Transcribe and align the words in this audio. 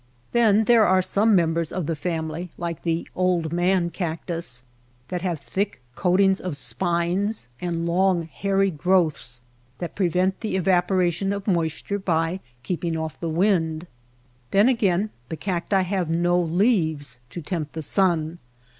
Then 0.31 0.63
there 0.63 0.87
are 0.87 1.03
some 1.03 1.35
members 1.35 1.71
of 1.71 1.85
the 1.85 1.95
family 1.95 2.49
like 2.57 2.81
the 2.81 3.03
^^ 3.03 3.07
old 3.15 3.53
man" 3.53 3.91
cactus, 3.91 4.63
that 5.09 5.21
have 5.21 5.39
thick 5.39 5.79
coatings 5.93 6.39
of 6.39 6.57
spines 6.57 7.49
and 7.61 7.85
long 7.85 8.23
hairy 8.23 8.71
growths 8.71 9.43
that 9.77 9.93
prevent 9.93 10.39
the 10.41 10.55
evaporation 10.55 11.31
of 11.31 11.45
moisture 11.45 11.99
by 11.99 12.39
keeping 12.63 12.97
off 12.97 13.19
the 13.19 13.29
wind. 13.29 13.85
Then 14.49 14.67
again 14.69 15.11
the 15.29 15.37
cacti 15.37 15.83
have 15.83 16.09
no 16.09 16.41
leaves 16.41 17.19
to 17.29 17.39
tempt 17.43 17.73
the 17.73 17.83
sun. 17.83 18.39